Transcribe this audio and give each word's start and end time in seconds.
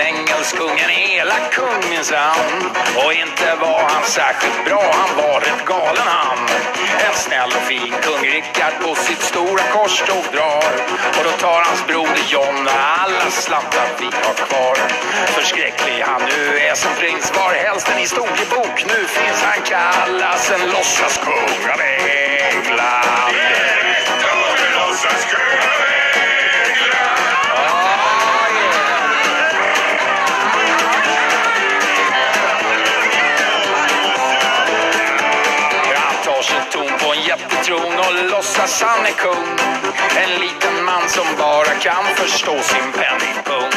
en 0.00 0.16
engelsk 0.16 0.56
kung, 0.56 0.78
en 0.78 0.90
elak 0.90 1.52
kung 1.52 1.90
minsann. 1.90 2.70
Och 3.04 3.12
inte 3.12 3.54
var 3.60 3.82
han 3.90 4.04
särskilt 4.04 4.64
bra, 4.64 4.92
han 4.92 5.16
var 5.16 5.40
rätt 5.40 5.64
galen 5.66 6.06
han. 6.06 6.38
En 7.06 7.14
snäll 7.14 7.48
och 7.48 7.66
fin 7.72 7.94
kung 8.02 8.30
Rickard 8.30 8.74
på 8.82 8.94
sitt 8.94 9.22
stora 9.22 9.62
korståg 9.72 10.24
drar. 10.32 10.72
Och 11.16 11.24
då 11.24 11.30
tar 11.30 11.62
hans 11.62 11.86
broder 11.86 12.22
John 12.28 12.68
alla 13.02 13.30
slantar 13.30 13.88
vi 13.98 14.04
har 14.04 14.34
kvar. 14.34 14.76
Förskräcklig 15.26 16.04
han 16.06 16.22
nu 16.22 16.58
är 16.58 16.74
som 16.74 16.90
prins 17.00 17.32
var 17.36 17.54
helst 17.54 17.88
en 17.88 17.98
historiebok. 17.98 18.84
Nu 18.86 19.06
finns 19.06 19.42
han 19.42 19.62
kallas 19.64 20.50
en 20.50 20.70
låtsaskung 20.70 21.70
av 21.74 21.80
England. 21.80 23.06
Han 23.12 23.26
en 37.68 37.98
och 37.98 38.30
låtsas 38.30 38.82
han 38.82 39.06
är 39.06 39.16
kung. 39.24 39.48
En 40.24 40.40
liten 40.40 40.84
man 40.84 41.08
som 41.08 41.26
bara 41.38 41.74
kan 41.86 42.04
förstå 42.16 42.54
sin 42.72 42.92
penningpung. 42.98 43.72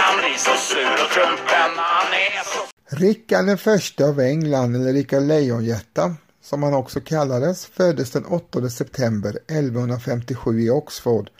Han 0.00 0.18
blir 0.18 0.38
så 0.38 0.54
sur 0.56 0.92
och 1.04 1.10
trumpen, 1.14 1.70
han 1.76 2.12
är 2.12 2.44
så... 2.44 2.60
Rickard 2.96 3.46
den 3.46 3.58
första 3.58 4.04
av 4.04 4.20
England, 4.20 4.76
eller 4.76 4.92
Rickard 4.92 5.22
Lejonhjärta, 5.22 6.14
som 6.42 6.62
han 6.62 6.74
också 6.74 7.00
kallades, 7.00 7.66
föddes 7.66 8.10
den 8.10 8.24
8 8.24 8.70
september 8.70 9.30
1157 9.30 10.60
i 10.60 10.70
Oxford 10.70 11.30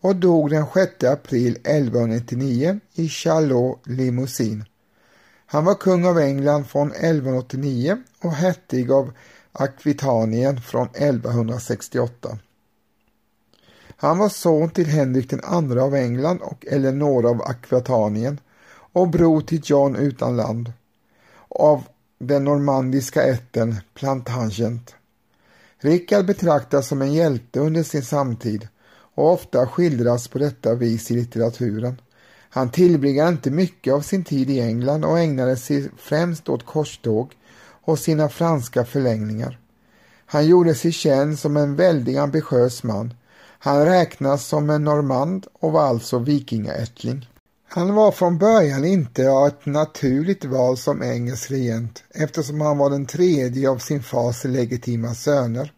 och 0.00 0.16
dog 0.16 0.50
den 0.50 0.66
6 0.74 1.04
april 1.04 1.52
1199 1.52 2.80
i 2.94 3.08
Chalot, 3.08 3.82
Limousin. 3.86 4.64
Han 5.46 5.64
var 5.64 5.74
kung 5.74 6.06
av 6.06 6.18
England 6.18 6.64
från 6.64 6.92
1189 6.92 7.96
och 8.22 8.32
hertig 8.32 8.92
av 8.92 9.12
Akvitanien 9.56 10.60
från 10.60 10.86
1168. 10.86 12.38
Han 13.96 14.18
var 14.18 14.28
son 14.28 14.70
till 14.70 14.86
Henrik 14.86 15.32
II 15.32 15.78
av 15.78 15.94
England 15.94 16.40
och 16.42 16.66
Eleonora 16.66 17.28
av 17.28 17.42
Akvitanien 17.42 18.40
och 18.92 19.08
bror 19.08 19.40
till 19.40 19.60
John 19.64 19.96
utan 19.96 20.36
land 20.36 20.72
av 21.48 21.84
den 22.18 22.44
normandiska 22.44 23.22
ätten 23.22 23.76
Plantagenet. 23.94 24.94
Rickard 25.78 26.26
betraktas 26.26 26.88
som 26.88 27.02
en 27.02 27.12
hjälte 27.12 27.60
under 27.60 27.82
sin 27.82 28.04
samtid 28.04 28.68
och 29.14 29.32
ofta 29.32 29.66
skildras 29.66 30.28
på 30.28 30.38
detta 30.38 30.74
vis 30.74 31.10
i 31.10 31.14
litteraturen. 31.14 32.00
Han 32.50 32.70
tillbringade 32.70 33.28
inte 33.28 33.50
mycket 33.50 33.94
av 33.94 34.00
sin 34.00 34.24
tid 34.24 34.50
i 34.50 34.60
England 34.60 35.04
och 35.04 35.18
ägnade 35.18 35.56
sig 35.56 35.90
främst 35.96 36.48
åt 36.48 36.66
korståg 36.66 37.34
och 37.84 37.98
sina 37.98 38.28
franska 38.28 38.84
förlängningar. 38.84 39.58
Han 40.26 40.46
gjorde 40.46 40.74
sig 40.74 40.92
känd 40.92 41.38
som 41.38 41.56
en 41.56 41.76
väldigt 41.76 42.18
ambitiös 42.18 42.82
man. 42.82 43.14
Han 43.58 43.84
räknas 43.84 44.46
som 44.46 44.70
en 44.70 44.84
normand 44.84 45.46
och 45.60 45.72
var 45.72 45.82
alltså 45.82 46.18
vikingaättling. 46.18 47.28
Han 47.68 47.94
var 47.94 48.12
från 48.12 48.38
början 48.38 48.84
inte 48.84 49.22
ett 49.22 49.66
naturligt 49.66 50.44
val 50.44 50.76
som 50.76 51.02
engelsk 51.02 51.50
regent 51.50 52.04
eftersom 52.10 52.60
han 52.60 52.78
var 52.78 52.90
den 52.90 53.06
tredje 53.06 53.70
av 53.70 53.78
sin 53.78 54.02
fars 54.02 54.44
legitima 54.44 55.14
söner. 55.14 55.72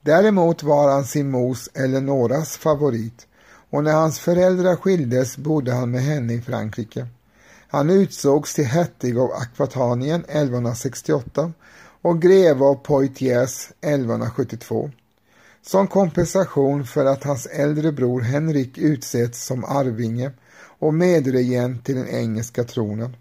Däremot 0.00 0.62
var 0.62 0.90
han 0.92 1.04
sin 1.04 1.30
mors 1.30 1.68
Eleonoras 1.74 2.56
favorit 2.56 3.26
och 3.70 3.84
när 3.84 3.92
hans 3.92 4.18
föräldrar 4.18 4.76
skildes 4.76 5.36
bodde 5.36 5.72
han 5.72 5.90
med 5.90 6.02
henne 6.02 6.32
i 6.32 6.40
Frankrike. 6.40 7.06
Han 7.76 7.90
utsågs 7.90 8.54
till 8.54 8.64
hertig 8.64 9.18
av 9.18 9.32
Akvatanien 9.32 10.24
1168 10.28 11.52
och 12.02 12.22
greve 12.22 12.64
av 12.64 12.74
Poitiers 12.74 13.70
1172. 13.80 14.90
Som 15.62 15.86
kompensation 15.86 16.84
för 16.84 17.04
att 17.04 17.24
hans 17.24 17.46
äldre 17.46 17.92
bror 17.92 18.20
Henrik 18.20 18.78
utsetts 18.78 19.46
som 19.46 19.64
arvinge 19.64 20.30
och 20.78 20.94
medregent 20.94 21.84
till 21.84 21.94
den 21.94 22.08
engelska 22.08 22.64
tronen. 22.64 23.16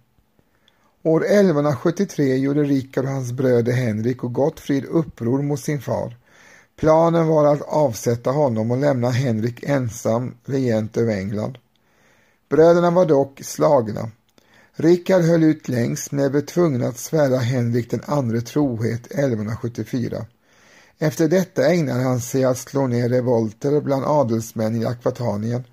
År 1.04 1.26
1173 1.26 2.36
gjorde 2.36 2.64
Rikard 2.64 3.06
och 3.06 3.12
hans 3.12 3.32
bröder 3.32 3.74
Henrik 3.74 4.24
och 4.24 4.34
Gottfrid 4.34 4.86
uppror 4.86 5.42
mot 5.42 5.60
sin 5.60 5.82
far. 5.82 6.18
Planen 6.76 7.28
var 7.28 7.54
att 7.54 7.62
avsätta 7.62 8.32
honom 8.32 8.72
och 8.72 8.78
lämna 8.78 9.10
Henrik 9.10 9.64
ensam 9.64 10.38
regent 10.46 10.98
över 10.98 11.14
England. 11.14 11.58
Bröderna 12.50 12.92
var 12.92 13.06
dock 13.06 13.42
slagna. 13.44 14.12
Rickard 14.78 15.22
höll 15.22 15.44
ut 15.44 15.68
längst 15.68 16.12
men 16.12 16.32
blev 16.32 16.42
tvungen 16.42 16.84
att 16.84 16.98
svära 16.98 17.38
Henrik 17.38 17.92
den 17.92 18.02
andre 18.06 18.42
trohet 18.42 19.06
1174. 19.06 20.26
Efter 21.00 21.28
detta 21.28 21.68
ägnade 21.68 22.04
han 22.04 22.22
sig 22.22 22.44
att 22.44 22.58
slå 22.58 22.88
ner 22.88 23.10
revolter 23.10 23.82
bland 23.82 24.06
adelsmän 24.06 24.82
i 24.82 24.86
Akvatanien 24.86 25.64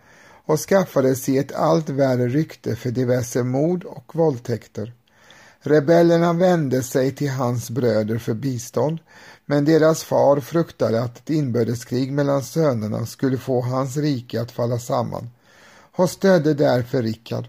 och 0.46 0.60
skaffade 0.60 1.14
sig 1.16 1.38
ett 1.38 1.54
allt 1.54 1.88
värre 1.88 2.28
rykte 2.28 2.76
för 2.76 2.90
diverse 2.90 3.42
mord 3.42 3.84
och 3.84 4.14
våldtäkter. 4.14 4.92
Rebellerna 5.60 6.32
vände 6.32 6.82
sig 6.82 7.14
till 7.14 7.30
hans 7.30 7.70
bröder 7.70 8.18
för 8.18 8.34
bistånd, 8.34 8.98
men 9.46 9.64
deras 9.64 10.02
far 10.02 10.40
fruktade 10.40 11.02
att 11.02 11.18
ett 11.18 11.30
inbördeskrig 11.30 12.12
mellan 12.12 12.42
sönerna 12.42 13.06
skulle 13.06 13.38
få 13.38 13.60
hans 13.60 13.96
rike 13.96 14.40
att 14.40 14.52
falla 14.52 14.78
samman 14.78 15.30
och 15.96 16.10
stödde 16.10 16.54
därför 16.54 17.02
Rickard. 17.02 17.48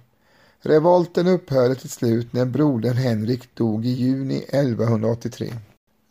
Revolten 0.66 1.28
upphörde 1.28 1.76
till 1.76 1.90
slut 1.90 2.34
när 2.34 2.46
brodern 2.46 2.98
Henrik 2.98 3.56
dog 3.56 3.86
i 3.86 3.90
juni 3.90 4.38
1183. 4.38 5.54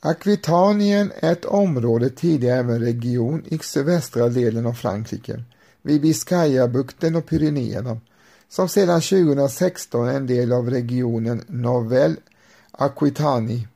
Akvitanien 0.01 1.13
är 1.17 1.33
ett 1.33 1.45
område, 1.45 2.11
tidigare 2.11 2.59
även 2.59 2.81
region, 2.81 3.45
i 3.47 3.59
sydvästra 3.59 4.29
delen 4.29 4.67
av 4.67 4.73
Frankrike, 4.73 5.43
vid 5.83 6.01
Biscayabukten 6.01 7.17
och 7.17 7.27
Pyrenéerna, 7.27 8.01
som 8.49 8.69
sedan 8.69 9.01
2016 9.01 10.09
är 10.09 10.15
en 10.15 10.27
del 10.27 10.53
av 10.53 10.71
regionen 10.71 11.45
Nouvelle 11.47 12.17
Aquitanie. 12.71 13.69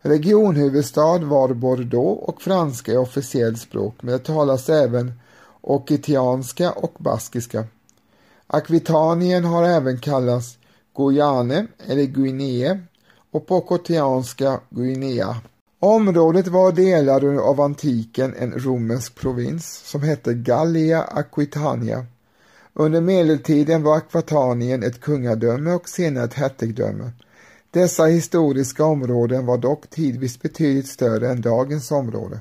Regionhuvudstad 0.00 1.18
var 1.18 1.54
Bordeaux 1.54 2.28
och 2.28 2.42
franska 2.42 2.92
är 2.92 2.98
officiellt 2.98 3.60
språk, 3.60 3.94
men 4.00 4.12
det 4.12 4.24
talas 4.24 4.68
även 4.68 5.12
okitianska 5.60 6.70
och 6.70 6.94
baskiska. 6.98 7.64
Akvitanien 8.46 9.44
har 9.44 9.64
även 9.64 9.98
kallats 9.98 10.58
Guyane 10.96 11.66
eller 11.86 12.04
Guinea 12.04 12.78
och 13.30 13.46
på 13.46 13.80
Guinea. 14.70 15.36
Området 15.80 16.48
var 16.48 16.72
delar 16.72 17.36
av 17.38 17.60
antiken 17.60 18.34
en 18.38 18.52
romersk 18.52 19.14
provins 19.14 19.66
som 19.84 20.02
hette 20.02 20.34
Gallia 20.34 21.02
Aquitania. 21.02 22.06
Under 22.74 23.00
medeltiden 23.00 23.82
var 23.82 23.96
Akvatanien 23.96 24.82
ett 24.82 25.00
kungadöme 25.00 25.72
och 25.72 25.88
senare 25.88 26.24
ett 26.24 26.34
hertigdöme. 26.34 27.10
Dessa 27.70 28.04
historiska 28.04 28.84
områden 28.84 29.46
var 29.46 29.58
dock 29.58 29.90
tidvis 29.90 30.42
betydligt 30.42 30.88
större 30.88 31.30
än 31.30 31.40
dagens 31.40 31.90
område. 31.90 32.40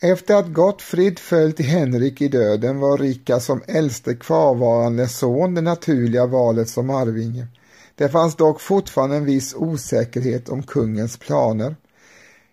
Efter 0.00 0.34
att 0.34 0.52
Gottfrid 0.52 1.18
föll 1.18 1.52
till 1.52 1.66
Henrik 1.66 2.20
i 2.20 2.28
döden 2.28 2.78
var 2.78 2.98
Rika 2.98 3.40
som 3.40 3.62
äldste 3.66 4.14
kvarvarande 4.14 5.08
son 5.08 5.54
det 5.54 5.60
naturliga 5.60 6.26
valet 6.26 6.68
som 6.68 6.90
arvinge. 6.90 7.46
Det 7.94 8.08
fanns 8.08 8.36
dock 8.36 8.60
fortfarande 8.60 9.16
en 9.16 9.24
viss 9.24 9.54
osäkerhet 9.54 10.48
om 10.48 10.62
kungens 10.62 11.16
planer. 11.16 11.76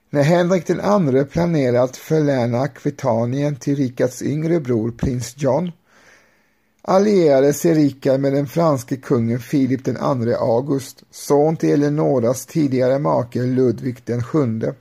När 0.09 0.23
Henrik 0.23 0.67
den 0.67 0.79
andre 0.79 1.25
planerade 1.25 1.81
att 1.81 1.97
förläna 1.97 2.59
Akvitanien 2.59 3.55
till 3.55 3.75
Rikards 3.75 4.21
yngre 4.21 4.59
bror 4.59 4.91
prins 4.91 5.33
John 5.37 5.71
allierade 6.81 7.53
sig 7.53 7.73
Rikard 7.73 8.19
med 8.19 8.33
den 8.33 8.47
franske 8.47 8.95
kungen 8.95 9.39
Filip 9.39 9.85
den 9.85 9.97
andre 9.97 10.37
August, 10.37 11.03
son 11.11 11.57
till 11.57 11.69
Eleonoras 11.69 12.45
tidigare 12.45 12.99
make 12.99 13.39
Ludvig 13.41 13.97
den 14.05 14.23
sjunde. 14.23 14.75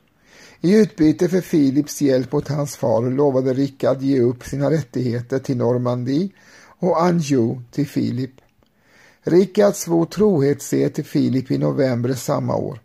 I 0.64 0.74
utbyte 0.76 1.28
för 1.28 1.40
Filips 1.40 2.02
hjälp 2.02 2.32
mot 2.32 2.48
hans 2.48 2.76
far 2.76 3.02
lovade 3.02 3.54
Rickard 3.54 4.02
ge 4.02 4.20
upp 4.20 4.44
sina 4.44 4.70
rättigheter 4.70 5.38
till 5.38 5.56
Normandie 5.56 6.30
och 6.78 7.02
Anjou 7.02 7.62
till 7.70 7.86
Filip. 7.86 8.30
Rickard 9.22 9.74
svor 9.74 10.06
trohetsed 10.06 10.94
till 10.94 11.04
Filip 11.04 11.50
i 11.50 11.58
november 11.58 12.12
samma 12.12 12.56
år. 12.56 12.80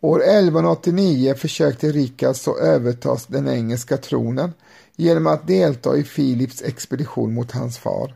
År 0.00 0.22
1189 0.22 1.34
försökte 1.34 1.92
Rickard 1.92 2.36
så 2.36 2.58
överta 2.58 3.16
den 3.28 3.48
engelska 3.48 3.96
tronen 3.96 4.52
genom 4.96 5.26
att 5.26 5.46
delta 5.46 5.96
i 5.96 6.04
Filips 6.04 6.62
expedition 6.62 7.34
mot 7.34 7.52
hans 7.52 7.78
far 7.78 8.14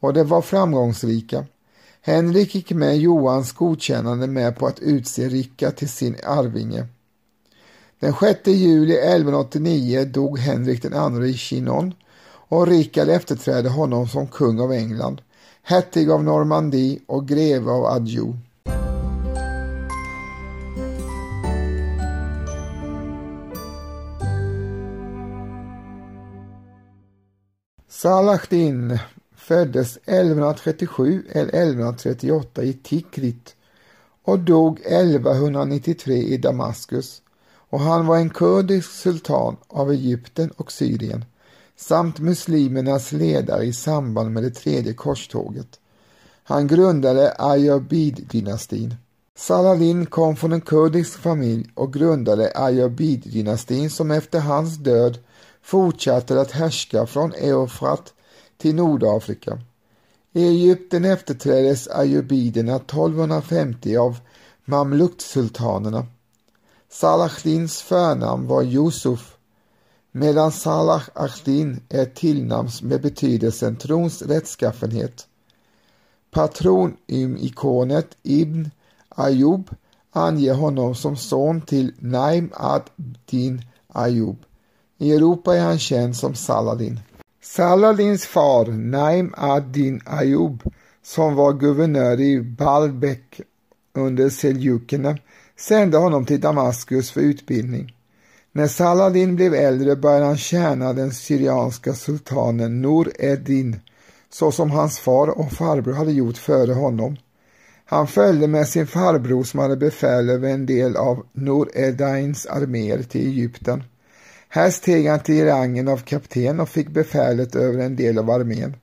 och 0.00 0.14
det 0.14 0.24
var 0.24 0.42
framgångsrika. 0.42 1.44
Henrik 2.00 2.54
gick 2.54 2.70
med 2.70 2.98
Johans 2.98 3.52
godkännande 3.52 4.26
med 4.26 4.56
på 4.56 4.66
att 4.66 4.80
utse 4.80 5.28
Rickard 5.28 5.76
till 5.76 5.88
sin 5.88 6.16
arvinge. 6.24 6.86
Den 8.00 8.12
6 8.12 8.46
juli 8.46 8.94
1189 8.94 10.04
dog 10.04 10.38
Henrik 10.38 10.84
II 10.84 11.30
i 11.30 11.34
Chinon 11.34 11.94
och 12.48 12.66
Rikard 12.66 13.08
efterträdde 13.08 13.68
honom 13.68 14.08
som 14.08 14.26
kung 14.26 14.60
av 14.60 14.72
England, 14.72 15.22
hertig 15.62 16.10
av 16.10 16.24
Normandie 16.24 17.00
och 17.06 17.28
greve 17.28 17.70
av 17.70 17.84
Anjou. 17.84 18.34
Salahdin 27.88 28.98
föddes 29.36 29.96
1137 29.96 31.24
eller 31.32 31.48
1138 31.48 32.62
i 32.62 32.72
Tikrit 32.72 33.56
och 34.22 34.38
dog 34.38 34.80
1193 34.80 36.14
i 36.14 36.36
Damaskus 36.36 37.22
och 37.76 37.82
han 37.82 38.06
var 38.06 38.16
en 38.16 38.30
kurdisk 38.30 38.90
sultan 38.90 39.56
av 39.68 39.90
Egypten 39.90 40.50
och 40.50 40.72
Syrien 40.72 41.24
samt 41.76 42.18
muslimernas 42.18 43.12
ledare 43.12 43.64
i 43.64 43.72
samband 43.72 44.30
med 44.30 44.42
det 44.42 44.50
tredje 44.50 44.92
korståget. 44.92 45.80
Han 46.44 46.66
grundade 46.66 47.34
Ayyubid-dynastin. 47.38 48.94
Saladin 49.34 50.06
kom 50.06 50.36
från 50.36 50.52
en 50.52 50.60
kurdisk 50.60 51.18
familj 51.18 51.70
och 51.74 51.92
grundade 51.92 52.52
Ayyubid-dynastin 52.54 53.88
som 53.88 54.10
efter 54.10 54.40
hans 54.40 54.76
död 54.76 55.18
fortsatte 55.62 56.40
att 56.40 56.50
härska 56.50 57.06
från 57.06 57.32
Eufrat 57.32 58.12
till 58.58 58.74
Nordafrika. 58.74 59.58
I 60.32 60.46
Egypten 60.46 61.04
efterträddes 61.04 61.88
ayyubiderna 61.88 62.76
1250 62.76 63.96
av 63.96 64.18
mamluktsultanerna 64.64 66.06
mamluksultanerna. 66.86 67.28
Salahdins 67.36 67.82
förnamn 67.82 68.46
var 68.46 68.62
Yusuf 68.62 69.36
medan 70.12 70.52
Salah 70.52 71.02
Ahdin 71.14 71.80
är 71.88 72.04
tillnamn 72.04 72.68
med 72.82 73.02
betydelsen 73.02 73.76
trons 73.76 74.22
rättskaffenhet. 74.22 75.26
Patronymikonet 76.30 78.16
Ibn 78.22 78.70
Ayub 79.08 79.70
anger 80.12 80.54
honom 80.54 80.94
som 80.94 81.16
son 81.16 81.60
till 81.60 81.92
Naim 81.98 82.52
ad-Din 82.54 83.62
Ayub. 83.88 84.36
I 84.98 85.12
Europa 85.12 85.56
är 85.56 85.60
han 85.60 85.78
känd 85.78 86.16
som 86.16 86.34
Saladin. 86.34 87.00
Saladins 87.42 88.26
far 88.26 88.66
Naim 88.66 89.34
ad-Din 89.36 90.00
Ayub 90.06 90.62
som 91.02 91.34
var 91.34 91.52
guvernör 91.52 92.20
i 92.20 92.40
Baalbek 92.40 93.40
under 93.94 94.30
seljukerna 94.30 95.18
sände 95.58 95.96
honom 95.96 96.24
till 96.24 96.40
Damaskus 96.40 97.10
för 97.10 97.20
utbildning. 97.20 97.96
När 98.52 98.66
Saladin 98.66 99.36
blev 99.36 99.54
äldre 99.54 99.96
började 99.96 100.24
han 100.24 100.36
tjäna 100.36 100.92
den 100.92 101.12
syrianska 101.12 101.94
sultanen 101.94 102.82
Nur 102.82 103.12
Eddin 103.18 103.80
så 104.30 104.52
som 104.52 104.70
hans 104.70 104.98
far 104.98 105.28
och 105.28 105.52
farbror 105.52 105.92
hade 105.92 106.12
gjort 106.12 106.36
före 106.36 106.72
honom. 106.72 107.16
Han 107.84 108.06
följde 108.06 108.46
med 108.46 108.68
sin 108.68 108.86
farbror 108.86 109.44
som 109.44 109.60
hade 109.60 109.76
befäl 109.76 110.30
över 110.30 110.48
en 110.48 110.66
del 110.66 110.96
av 110.96 111.26
Nur 111.32 111.68
Eddins 111.74 112.46
arméer 112.46 113.02
till 113.02 113.26
Egypten. 113.26 113.84
Här 114.48 114.70
steg 114.70 115.08
han 115.08 115.20
till 115.20 115.44
rangen 115.44 115.88
av 115.88 115.98
kapten 115.98 116.60
och 116.60 116.68
fick 116.68 116.88
befälet 116.88 117.54
över 117.54 117.78
en 117.78 117.96
del 117.96 118.18
av 118.18 118.30
armén. 118.30 118.76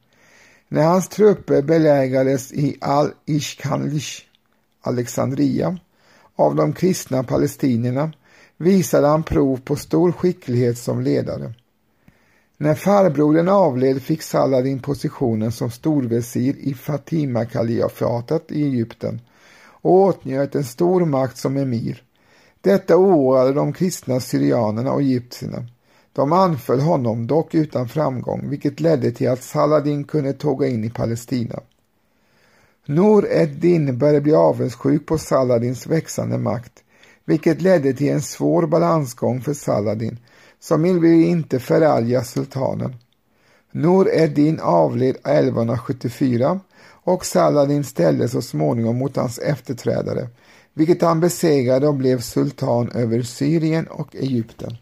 När 0.68 0.84
hans 0.84 1.08
trupper 1.08 1.62
belägrades 1.62 2.52
i 2.52 2.78
Al-Ishkanlish, 2.81 4.22
Alexandria, 4.81 5.78
av 6.35 6.56
de 6.56 6.74
kristna 6.74 7.24
palestinierna 7.24 8.12
visade 8.57 9.07
han 9.07 9.24
prov 9.24 9.57
på 9.57 9.75
stor 9.75 10.12
skicklighet 10.12 10.77
som 10.77 11.01
ledare. 11.01 11.53
När 12.57 12.75
farbrodern 12.75 13.50
avled 13.50 14.01
fick 14.01 14.21
Saladin 14.21 14.80
positionen 14.80 15.51
som 15.51 15.71
storvesir 15.71 16.56
i 16.59 16.74
Fatima-kalifatet 16.74 18.51
i 18.51 18.63
Egypten 18.63 19.21
och 19.65 19.94
åtnjöt 19.94 20.56
en 20.56 20.63
stor 20.63 21.06
makt 21.06 21.38
som 21.38 21.57
emir. 21.57 22.03
Detta 22.62 22.97
oroade 22.97 23.53
de 23.53 23.74
kristna 23.74 24.19
syrianerna 24.19 24.91
och 24.91 25.01
egyptierna. 25.01 25.65
De 26.13 26.33
anföll 26.33 26.80
honom, 26.80 27.27
dock 27.27 27.56
utan 27.56 27.88
framgång, 27.88 28.50
vilket 28.50 28.80
ledde 28.80 29.12
till 29.12 29.30
att 29.30 29.44
Saladin 29.44 30.03
kunde 30.03 30.33
tåga 30.33 30.68
in 30.68 30.83
i 30.83 30.89
Palestina. 30.89 31.59
Nur 32.85 33.27
ed-Din 33.31 33.97
började 33.97 34.21
bli 34.21 34.33
avundsjuk 34.33 35.06
på 35.06 35.18
Saladins 35.18 35.88
växande 35.88 36.38
makt, 36.38 36.83
vilket 37.25 37.62
ledde 37.62 37.94
till 37.94 38.09
en 38.09 38.21
svår 38.21 38.68
balansgång 38.68 39.41
för 39.41 39.53
Saladin, 39.53 40.19
som 40.59 40.83
ville 40.83 41.07
inte 41.07 41.59
förarga 41.59 42.24
sultanen. 42.24 42.95
Nur 43.71 44.09
ed-Din 44.13 44.59
avled 44.59 45.15
1174 45.15 46.59
och 47.03 47.25
Saladin 47.25 47.83
ställde 47.83 48.30
så 48.30 48.41
småningom 48.41 48.97
mot 48.97 49.15
hans 49.15 49.39
efterträdare, 49.39 50.27
vilket 50.74 51.01
han 51.01 51.19
besegrade 51.19 51.88
och 51.88 51.95
blev 51.95 52.19
sultan 52.21 52.91
över 52.91 53.21
Syrien 53.21 53.88
och 53.88 54.15
Egypten. 54.15 54.77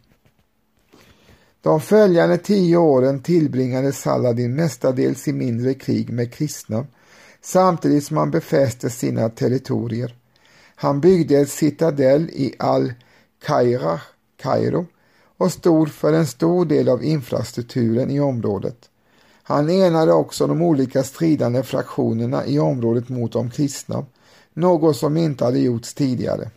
De 1.61 1.81
följande 1.81 2.37
tio 2.37 2.77
åren 2.77 3.21
tillbringade 3.21 3.91
Saladin 3.91 4.55
mestadels 4.55 5.27
i 5.27 5.33
mindre 5.33 5.73
krig 5.73 6.09
med 6.09 6.33
kristna 6.33 6.85
samtidigt 7.41 8.05
som 8.05 8.17
han 8.17 8.31
befäste 8.31 8.89
sina 8.89 9.29
territorier. 9.29 10.15
Han 10.75 11.01
byggde 11.01 11.37
ett 11.37 11.49
citadell 11.49 12.29
i 12.29 12.55
Al-Kaira, 12.59 14.01
Kairo, 14.41 14.85
och 15.37 15.51
stod 15.51 15.91
för 15.91 16.13
en 16.13 16.27
stor 16.27 16.65
del 16.65 16.89
av 16.89 17.03
infrastrukturen 17.03 18.11
i 18.11 18.19
området. 18.19 18.89
Han 19.43 19.69
enade 19.69 20.13
också 20.13 20.47
de 20.47 20.61
olika 20.61 21.03
stridande 21.03 21.63
fraktionerna 21.63 22.45
i 22.45 22.59
området 22.59 23.09
mot 23.09 23.31
de 23.31 23.49
kristna 23.49 24.05
något 24.53 24.97
som 24.97 25.17
inte 25.17 25.45
hade 25.45 25.59
gjorts 25.59 25.93
tidigare. 25.93 26.49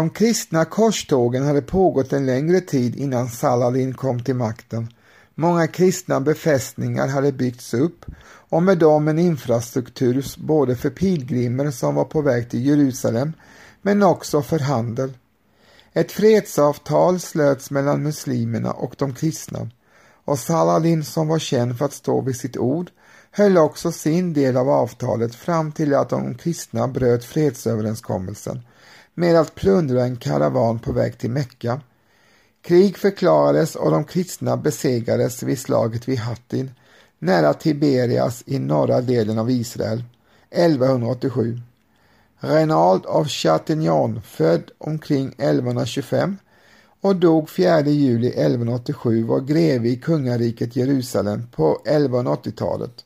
De 0.00 0.10
kristna 0.10 0.64
korstågen 0.64 1.46
hade 1.46 1.62
pågått 1.62 2.12
en 2.12 2.26
längre 2.26 2.60
tid 2.60 2.96
innan 2.96 3.28
Saladin 3.28 3.94
kom 3.94 4.24
till 4.24 4.34
makten. 4.34 4.88
Många 5.34 5.66
kristna 5.66 6.20
befästningar 6.20 7.08
hade 7.08 7.32
byggts 7.32 7.74
upp 7.74 8.04
och 8.50 8.62
med 8.62 8.78
dem 8.78 9.08
en 9.08 9.18
infrastruktur 9.18 10.26
både 10.38 10.76
för 10.76 10.90
pilgrimer 10.90 11.70
som 11.70 11.94
var 11.94 12.04
på 12.04 12.22
väg 12.22 12.50
till 12.50 12.66
Jerusalem 12.66 13.32
men 13.82 14.02
också 14.02 14.42
för 14.42 14.58
handel. 14.58 15.12
Ett 15.92 16.12
fredsavtal 16.12 17.20
slöts 17.20 17.70
mellan 17.70 18.02
muslimerna 18.02 18.72
och 18.72 18.94
de 18.98 19.14
kristna 19.14 19.70
och 20.24 20.38
Saladin 20.38 21.04
som 21.04 21.28
var 21.28 21.38
känd 21.38 21.78
för 21.78 21.84
att 21.84 21.92
stå 21.92 22.20
vid 22.20 22.36
sitt 22.36 22.56
ord 22.56 22.90
höll 23.30 23.58
också 23.58 23.92
sin 23.92 24.32
del 24.32 24.56
av 24.56 24.68
avtalet 24.68 25.34
fram 25.34 25.72
till 25.72 25.94
att 25.94 26.10
de 26.10 26.34
kristna 26.34 26.88
bröt 26.88 27.24
fredsöverenskommelsen 27.24 28.60
med 29.20 29.36
att 29.36 29.54
plundra 29.54 30.04
en 30.04 30.16
karavan 30.16 30.78
på 30.78 30.92
väg 30.92 31.18
till 31.18 31.30
Mekka. 31.30 31.80
Krig 32.62 32.98
förklarades 32.98 33.76
och 33.76 33.90
de 33.90 34.04
kristna 34.04 34.56
besegrades 34.56 35.42
vid 35.42 35.58
slaget 35.58 36.08
vid 36.08 36.18
Hattin 36.18 36.70
nära 37.18 37.54
Tiberias 37.54 38.42
i 38.46 38.58
norra 38.58 39.00
delen 39.00 39.38
av 39.38 39.50
Israel 39.50 40.04
1187. 40.50 41.60
Reynald 42.38 43.06
av 43.06 43.28
Chatignon, 43.28 44.22
född 44.22 44.70
omkring 44.78 45.28
1125 45.28 46.36
och 47.00 47.16
dog 47.16 47.50
4 47.50 47.80
juli 47.80 48.28
1187 48.28 49.24
var 49.24 49.40
greve 49.40 49.88
i 49.88 49.96
kungariket 49.96 50.76
Jerusalem 50.76 51.46
på 51.52 51.82
1180-talet. 51.84 53.04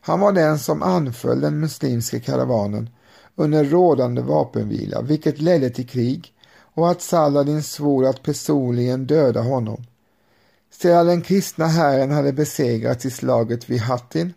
Han 0.00 0.20
var 0.20 0.32
den 0.32 0.58
som 0.58 0.82
anföll 0.82 1.40
den 1.40 1.60
muslimska 1.60 2.20
karavanen 2.20 2.90
under 3.38 3.64
rådande 3.64 4.22
vapenvila, 4.22 5.02
vilket 5.02 5.40
ledde 5.40 5.70
till 5.70 5.88
krig 5.88 6.32
och 6.74 6.90
att 6.90 7.02
Saladin 7.02 7.62
svor 7.62 8.06
att 8.06 8.22
personligen 8.22 9.06
döda 9.06 9.40
honom. 9.40 9.84
Sedan 10.70 11.06
den 11.06 11.22
kristna 11.22 11.66
hären 11.66 12.10
hade 12.10 12.32
besegrats 12.32 13.06
i 13.06 13.10
slaget 13.10 13.70
vid 13.70 13.80
Hattin 13.80 14.34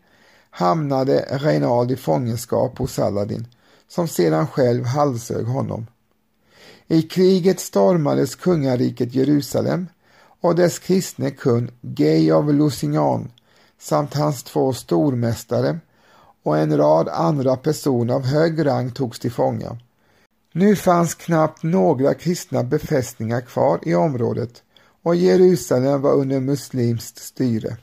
hamnade 0.50 1.26
Reinald 1.30 1.92
i 1.92 1.96
fångenskap 1.96 2.78
hos 2.78 2.94
Saladin 2.94 3.48
som 3.88 4.08
sedan 4.08 4.48
själv 4.48 4.86
halshögg 4.86 5.46
honom. 5.46 5.88
I 6.88 7.02
kriget 7.02 7.60
stormades 7.60 8.36
kungariket 8.36 9.16
Jerusalem 9.16 9.88
och 10.42 10.56
dess 10.56 10.80
kristne 10.80 11.32
kung 11.32 11.72
Gay 11.82 12.32
av 12.32 12.54
Lusignan 12.54 13.32
samt 13.80 14.14
hans 14.14 14.44
två 14.44 14.74
stormästare 14.74 15.80
och 16.44 16.58
en 16.58 16.78
rad 16.78 17.10
andra 17.10 17.58
personer 17.58 18.14
av 18.14 18.26
hög 18.26 18.66
rang 18.66 18.92
togs 18.92 19.20
till 19.20 19.32
fånga. 19.32 19.78
Nu 20.54 20.76
fanns 20.76 21.16
knappt 21.16 21.64
några 21.64 22.14
kristna 22.14 22.64
befästningar 22.64 23.42
kvar 23.42 23.80
i 23.84 23.96
området 23.96 24.64
och 25.04 25.16
Jerusalem 25.16 26.02
var 26.02 26.14
under 26.14 26.40
muslimskt 26.40 27.18
styre. 27.18 27.78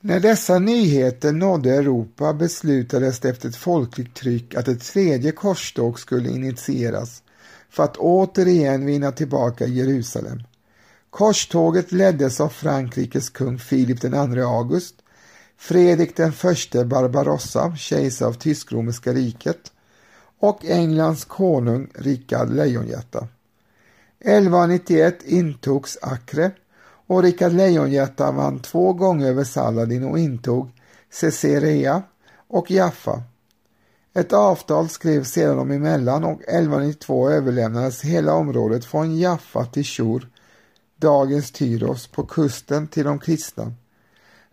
När 0.00 0.20
dessa 0.20 0.58
nyheter 0.58 1.32
nådde 1.32 1.74
Europa 1.74 2.32
beslutades 2.32 3.20
det 3.20 3.28
efter 3.28 3.48
ett 3.48 3.56
folkligt 3.56 4.14
tryck 4.14 4.54
att 4.54 4.68
ett 4.68 4.82
tredje 4.82 5.32
korståg 5.32 6.00
skulle 6.00 6.30
initieras 6.30 7.22
för 7.70 7.82
att 7.82 7.96
återigen 7.96 8.86
vinna 8.86 9.12
tillbaka 9.12 9.66
Jerusalem. 9.66 10.42
Korståget 11.10 11.92
leddes 11.92 12.40
av 12.40 12.48
Frankrikes 12.48 13.30
kung 13.30 13.58
Filip 13.58 14.04
II 14.04 14.40
August, 14.40 14.94
Fredrik 15.62 16.16
den 16.16 16.32
förste 16.32 16.84
Barbarossa, 16.84 17.76
kejsare 17.76 18.28
av 18.28 18.32
Tysk-romerska 18.32 19.12
riket 19.12 19.72
och 20.38 20.64
Englands 20.64 21.24
konung 21.24 21.90
Rikard 21.94 22.50
Lejonhjärta. 22.50 23.28
1191 24.20 25.18
intogs 25.24 25.98
Acre 26.02 26.50
och 27.06 27.22
Rikard 27.22 27.52
Lejonhjärta 27.52 28.32
vann 28.32 28.58
två 28.58 28.92
gånger 28.92 29.26
över 29.26 29.44
Saladin 29.44 30.04
och 30.04 30.18
intog 30.18 30.70
Caesarea 31.20 32.02
och 32.48 32.70
Jaffa. 32.70 33.22
Ett 34.14 34.32
avtal 34.32 34.88
skrevs 34.88 35.30
sedan 35.30 35.56
dem 35.56 35.70
emellan 35.70 36.24
och 36.24 36.42
1192 36.42 37.30
överlämnades 37.30 38.04
hela 38.04 38.34
området 38.34 38.84
från 38.84 39.18
Jaffa 39.18 39.64
till 39.64 39.84
Shur, 39.84 40.28
dagens 40.96 41.50
Tyros, 41.50 42.06
på 42.06 42.22
kusten 42.22 42.88
till 42.88 43.04
de 43.04 43.18
kristna. 43.18 43.72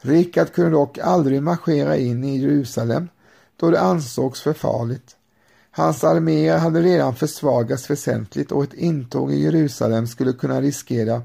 Rikard 0.01 0.53
kunde 0.53 0.72
dock 0.72 0.98
aldrig 0.98 1.44
marschera 1.44 1.98
in 1.98 2.24
i 2.24 2.38
Jerusalem 2.38 3.10
då 3.58 3.70
det 3.70 3.79
ansågs 3.79 4.41
för 4.41 4.53
farligt. 4.53 5.15
Hans 5.72 6.03
arméer 6.03 6.58
hade 6.58 6.82
redan 6.82 7.15
försvagats 7.15 7.89
väsentligt 7.89 8.51
och 8.51 8.63
ett 8.63 8.74
intåg 8.74 9.34
i 9.34 9.44
Jerusalem 9.44 10.08
skulle 10.08 10.34
kunna 10.34 10.62
riskera 10.62 11.22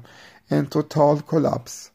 en 0.47 0.65
total 0.65 1.21
kollaps. 1.21 1.91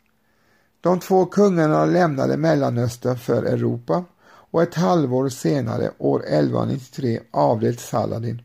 De 0.81 1.01
två 1.01 1.27
kungarna 1.27 1.85
lämnade 1.85 2.37
Mellanöstern 2.37 3.19
för 3.19 3.43
Europa 3.43 4.05
och 4.51 4.63
ett 4.63 4.75
halvår 4.75 5.29
senare, 5.29 5.91
år 5.99 6.21
1193, 6.21 7.21
avled 7.31 7.81
Saladin. 7.81 8.43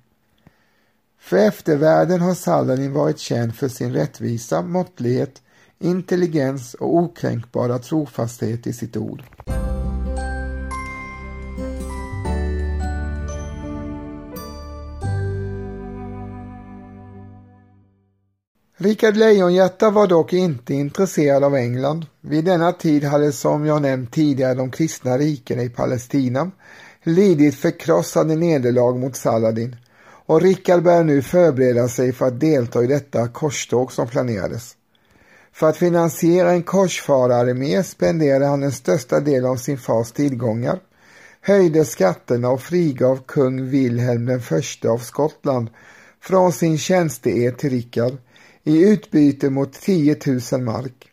För 1.19 1.37
eftervärlden 1.37 2.21
har 2.21 2.33
Saladin 2.33 2.93
varit 2.93 3.19
känd 3.19 3.55
för 3.55 3.67
sin 3.67 3.93
rättvisa, 3.93 4.61
måttlighet, 4.61 5.41
intelligens 5.79 6.73
och 6.73 6.95
okränkbara 6.95 7.79
trofasthet 7.79 8.67
i 8.67 8.73
sitt 8.73 8.97
ord. 8.97 9.23
Rikard 18.77 19.17
Lejonhjärta 19.17 19.89
var 19.89 20.07
dock 20.07 20.33
inte 20.33 20.73
intresserad 20.73 21.43
av 21.43 21.55
England. 21.55 22.05
Vid 22.21 22.45
denna 22.45 22.71
tid 22.71 23.03
hade 23.03 23.31
som 23.31 23.65
jag 23.65 23.81
nämnt 23.81 24.11
tidigare 24.11 24.53
de 24.53 24.71
kristna 24.71 25.17
rikena 25.17 25.63
i 25.63 25.69
Palestina 25.69 26.51
lidit 27.03 27.55
förkrossande 27.55 28.35
nederlag 28.35 28.99
mot 28.99 29.15
Saladin 29.15 29.75
och 30.25 30.41
Rikard 30.41 30.83
började 30.83 31.03
nu 31.03 31.21
förbereda 31.21 31.87
sig 31.87 32.13
för 32.13 32.25
att 32.25 32.39
delta 32.39 32.83
i 32.83 32.87
detta 32.87 33.27
korståg 33.27 33.91
som 33.91 34.07
planerades. 34.07 34.75
För 35.55 35.69
att 35.69 35.77
finansiera 35.77 36.51
en 36.51 36.63
korsfarararmé 36.63 37.83
spenderade 37.83 38.45
han 38.45 38.61
den 38.61 38.71
största 38.71 39.19
delen 39.19 39.51
av 39.51 39.55
sin 39.55 39.77
fars 39.77 40.11
tillgångar, 40.11 40.79
höjde 41.41 41.85
skatterna 41.85 42.49
och 42.49 42.61
frigav 42.61 43.19
kung 43.25 43.69
Wilhelm 43.69 44.25
den 44.25 44.41
av 44.89 44.97
Skottland 44.97 45.69
från 46.21 46.51
sin 46.51 46.77
tjänsteed 46.77 47.57
till 47.57 47.69
Rikard 47.69 48.17
i 48.63 48.83
utbyte 48.83 49.49
mot 49.49 49.73
10 49.73 50.17
000 50.51 50.61
mark. 50.61 51.11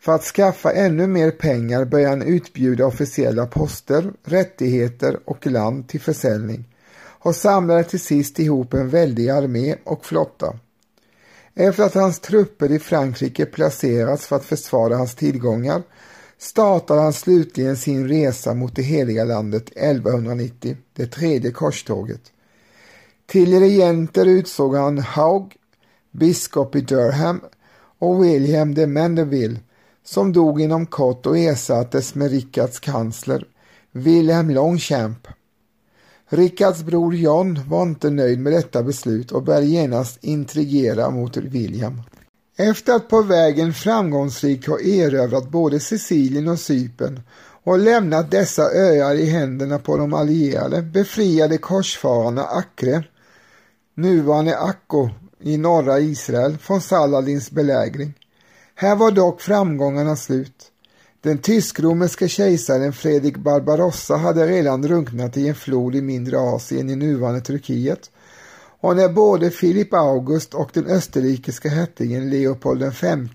För 0.00 0.12
att 0.12 0.24
skaffa 0.24 0.72
ännu 0.72 1.06
mer 1.06 1.30
pengar 1.30 1.84
började 1.84 2.10
han 2.10 2.22
utbjuda 2.22 2.86
officiella 2.86 3.46
poster, 3.46 4.12
rättigheter 4.24 5.18
och 5.24 5.46
land 5.46 5.88
till 5.88 6.00
försäljning 6.00 6.64
och 6.98 7.36
samlade 7.36 7.84
till 7.84 8.00
sist 8.00 8.38
ihop 8.38 8.74
en 8.74 8.88
väldig 8.88 9.28
armé 9.28 9.76
och 9.84 10.04
flotta. 10.06 10.58
Efter 11.58 11.84
att 11.84 11.94
hans 11.94 12.20
trupper 12.20 12.72
i 12.72 12.78
Frankrike 12.78 13.46
placerats 13.46 14.26
för 14.26 14.36
att 14.36 14.44
försvara 14.44 14.96
hans 14.96 15.14
tillgångar 15.14 15.82
startade 16.38 17.00
han 17.00 17.12
slutligen 17.12 17.76
sin 17.76 18.08
resa 18.08 18.54
mot 18.54 18.76
det 18.76 18.82
heliga 18.82 19.24
landet 19.24 19.72
1190, 19.76 20.76
det 20.92 21.06
tredje 21.06 21.50
korståget. 21.50 22.20
Till 23.26 23.60
regenter 23.60 24.26
utsåg 24.26 24.76
han 24.76 24.98
Haug, 24.98 25.56
biskop 26.10 26.76
i 26.76 26.80
Durham 26.80 27.40
och 27.98 28.24
William 28.24 28.74
de 28.74 28.86
Mandeville 28.86 29.60
som 30.04 30.32
dog 30.32 30.60
inom 30.60 30.86
kort 30.86 31.26
och 31.26 31.38
ersattes 31.38 32.14
med 32.14 32.30
Rickards 32.30 32.80
kansler 32.80 33.44
Wilhelm 33.92 34.50
Longchamp. 34.50 35.28
Rickards 36.28 36.82
bror 36.82 37.14
John 37.14 37.60
var 37.68 37.82
inte 37.82 38.10
nöjd 38.10 38.38
med 38.38 38.52
detta 38.52 38.82
beslut 38.82 39.32
och 39.32 39.42
började 39.42 39.66
genast 39.66 40.24
intrigera 40.24 41.10
mot 41.10 41.36
William. 41.36 42.02
Efter 42.56 42.92
att 42.92 43.08
på 43.08 43.22
vägen 43.22 43.72
framgångsrikt 43.72 44.66
ha 44.66 44.80
erövrat 44.80 45.50
både 45.50 45.80
Sicilien 45.80 46.48
och 46.48 46.58
Cypern 46.58 47.20
och 47.64 47.78
lämnat 47.78 48.30
dessa 48.30 48.62
öar 48.62 49.14
i 49.14 49.24
händerna 49.24 49.78
på 49.78 49.96
de 49.96 50.12
allierade 50.12 50.82
befriade 50.82 51.58
korsfararna 51.58 52.44
Akre, 52.44 53.04
nuvarande 53.94 54.58
Akko 54.58 55.10
i 55.40 55.56
norra 55.56 56.00
Israel 56.00 56.58
från 56.58 56.80
Saladins 56.80 57.50
belägring. 57.50 58.14
Här 58.74 58.96
var 58.96 59.10
dock 59.10 59.40
framgångarna 59.40 60.16
slut. 60.16 60.72
Den 61.26 61.38
tysk-romerske 61.38 62.28
kejsaren 62.28 62.92
Fredrik 62.92 63.36
Barbarossa 63.36 64.16
hade 64.16 64.46
redan 64.46 64.82
drunknat 64.82 65.36
i 65.36 65.48
en 65.48 65.54
flod 65.54 65.94
i 65.94 66.02
mindre 66.02 66.38
Asien 66.38 66.90
i 66.90 66.96
nuvarande 66.96 67.40
Turkiet 67.40 68.10
och 68.80 68.96
när 68.96 69.08
både 69.08 69.50
Filip 69.50 69.94
August 69.94 70.54
och 70.54 70.70
den 70.72 70.86
österrikiska 70.86 71.68
hertigen 71.68 72.30
Leopold 72.30 72.82
V 73.02 73.26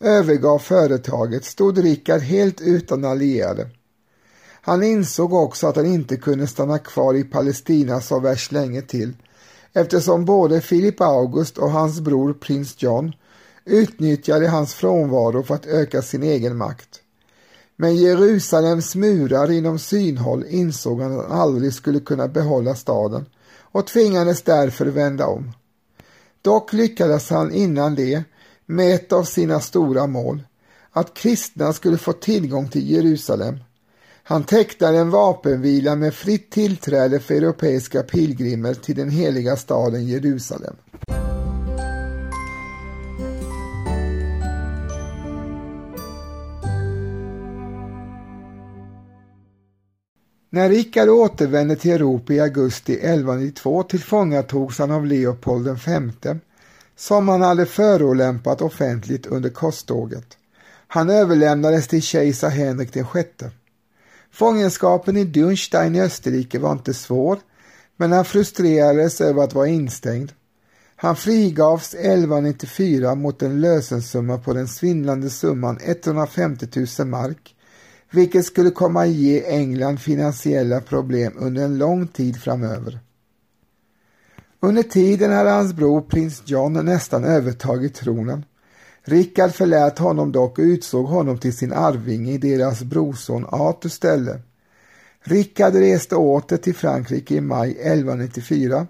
övergav 0.00 0.58
företaget 0.58 1.44
stod 1.44 1.78
Rikard 1.78 2.20
helt 2.20 2.60
utan 2.60 3.04
allierade. 3.04 3.68
Han 4.60 4.82
insåg 4.82 5.32
också 5.32 5.66
att 5.66 5.76
han 5.76 5.86
inte 5.86 6.16
kunde 6.16 6.46
stanna 6.46 6.78
kvar 6.78 7.14
i 7.14 7.24
Palestina 7.24 8.00
så 8.00 8.20
värst 8.20 8.52
länge 8.52 8.82
till 8.82 9.16
eftersom 9.72 10.24
både 10.24 10.60
Filip 10.60 11.00
August 11.00 11.58
och 11.58 11.70
hans 11.70 12.00
bror 12.00 12.32
prins 12.32 12.82
John 12.82 13.12
utnyttjade 13.64 14.48
hans 14.48 14.74
frånvaro 14.74 15.42
för 15.42 15.54
att 15.54 15.66
öka 15.66 16.02
sin 16.02 16.22
egen 16.22 16.56
makt. 16.56 17.02
Men 17.76 17.96
Jerusalems 17.96 18.94
murar 18.94 19.50
inom 19.50 19.78
synhåll 19.78 20.44
insåg 20.48 21.00
han 21.00 21.18
att 21.18 21.28
han 21.28 21.40
aldrig 21.40 21.72
skulle 21.74 22.00
kunna 22.00 22.28
behålla 22.28 22.74
staden 22.74 23.26
och 23.60 23.86
tvingades 23.86 24.42
därför 24.42 24.86
vända 24.86 25.26
om. 25.26 25.52
Dock 26.42 26.72
lyckades 26.72 27.30
han 27.30 27.52
innan 27.52 27.94
det 27.94 28.24
med 28.66 28.94
ett 28.94 29.12
av 29.12 29.24
sina 29.24 29.60
stora 29.60 30.06
mål, 30.06 30.42
att 30.90 31.14
kristna 31.14 31.72
skulle 31.72 31.98
få 31.98 32.12
tillgång 32.12 32.68
till 32.68 32.90
Jerusalem. 32.90 33.58
Han 34.22 34.44
tecknade 34.44 34.98
en 34.98 35.10
vapenvila 35.10 35.96
med 35.96 36.14
fritt 36.14 36.50
tillträde 36.50 37.20
för 37.20 37.34
europeiska 37.34 38.02
pilgrimer 38.02 38.74
till 38.74 38.96
den 38.96 39.10
heliga 39.10 39.56
staden 39.56 40.06
Jerusalem. 40.06 40.76
När 50.56 50.68
Rikard 50.68 51.08
återvände 51.08 51.76
till 51.76 51.90
Europa 51.90 52.32
i 52.32 52.40
augusti 52.40 52.92
1192 52.92 53.82
tillfångatogs 53.82 54.78
han 54.78 54.90
av 54.90 55.06
Leopold 55.06 55.68
V 55.86 56.38
som 56.96 57.28
han 57.28 57.42
hade 57.42 57.66
förolämpat 57.66 58.62
offentligt 58.62 59.26
under 59.26 59.50
korståget. 59.50 60.26
Han 60.86 61.10
överlämnades 61.10 61.88
till 61.88 62.02
kejsar 62.02 62.50
Henrik 62.50 62.96
VI. 62.96 63.04
Fångenskapen 64.32 65.16
i 65.16 65.24
Dürnstein 65.24 65.96
i 65.96 66.00
Österrike 66.00 66.58
var 66.58 66.72
inte 66.72 66.94
svår, 66.94 67.38
men 67.96 68.12
han 68.12 68.24
frustrerades 68.24 69.20
över 69.20 69.42
att 69.42 69.54
vara 69.54 69.66
instängd. 69.66 70.32
Han 70.96 71.16
frigavs 71.16 71.94
1194 71.94 73.14
mot 73.14 73.42
en 73.42 73.60
lösensumma 73.60 74.38
på 74.38 74.52
den 74.52 74.68
svindlande 74.68 75.30
summan 75.30 75.78
150 75.82 76.86
000 76.98 77.08
mark 77.08 77.55
vilket 78.10 78.44
skulle 78.44 78.70
komma 78.70 79.02
att 79.02 79.08
ge 79.08 79.44
England 79.46 80.00
finansiella 80.00 80.80
problem 80.80 81.32
under 81.36 81.64
en 81.64 81.78
lång 81.78 82.06
tid 82.06 82.36
framöver. 82.42 82.98
Under 84.60 84.82
tiden 84.82 85.32
hade 85.32 85.50
hans 85.50 85.72
bror 85.72 86.00
prins 86.00 86.42
John 86.44 86.72
nästan 86.72 87.24
övertagit 87.24 87.94
tronen. 87.94 88.44
Rickard 89.04 89.52
förlät 89.52 89.98
honom 89.98 90.32
dock 90.32 90.58
och 90.58 90.62
utsåg 90.62 91.06
honom 91.06 91.38
till 91.38 91.56
sin 91.56 91.72
arvinge 91.72 92.32
i 92.32 92.38
deras 92.38 92.82
brorson 92.82 93.46
Arthurs 93.48 93.92
ställe. 93.92 94.40
Rickard 95.22 95.74
reste 95.74 96.16
åter 96.16 96.56
till 96.56 96.74
Frankrike 96.74 97.34
i 97.34 97.40
maj 97.40 97.70
1194 97.70 98.86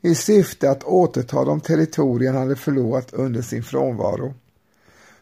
i 0.00 0.14
syfte 0.14 0.70
att 0.70 0.84
återta 0.84 1.44
de 1.44 1.60
territorier 1.60 2.32
han 2.32 2.42
hade 2.42 2.56
förlorat 2.56 3.12
under 3.12 3.42
sin 3.42 3.62
frånvaro. 3.62 4.34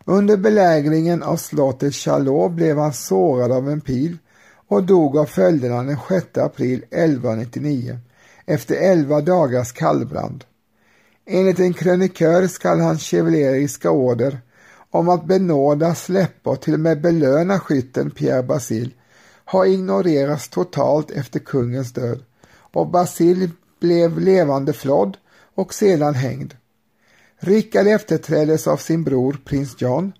Under 0.08 0.36
belägringen 0.36 1.22
av 1.22 1.36
slottet 1.36 1.94
Chalot 1.94 2.52
blev 2.52 2.78
han 2.78 2.92
sårad 2.92 3.52
av 3.52 3.70
en 3.70 3.80
pil 3.80 4.18
och 4.68 4.82
dog 4.82 5.18
av 5.18 5.24
följderna 5.26 5.82
den 5.82 5.96
6 6.08 6.38
april 6.38 6.78
1199 6.78 7.98
efter 8.44 8.74
elva 8.74 9.20
dagars 9.20 9.72
kallbrand. 9.72 10.44
Enligt 11.26 11.58
en 11.58 11.72
krönikör 11.72 12.46
skall 12.46 12.80
hans 12.80 13.02
chevalieriska 13.02 13.90
order 13.90 14.40
om 14.90 15.08
att 15.08 15.24
benåda, 15.24 15.94
släppa 15.94 16.50
och 16.50 16.60
till 16.60 16.74
och 16.74 16.80
med 16.80 17.00
belöna 17.00 17.60
skytten 17.60 18.10
Pierre 18.10 18.42
Basil 18.42 18.94
har 19.44 19.64
ignorerats 19.64 20.48
totalt 20.48 21.10
efter 21.10 21.38
kungens 21.38 21.92
död 21.92 22.22
och 22.48 22.90
Basil 22.90 23.50
blev 23.80 24.20
levande 24.20 24.72
flodd 24.72 25.16
och 25.54 25.74
sedan 25.74 26.14
hängd. 26.14 26.54
Rickard 27.40 27.86
efterträddes 27.86 28.66
av 28.66 28.76
sin 28.76 29.04
bror 29.04 29.40
prins 29.44 29.76
John 29.80 30.12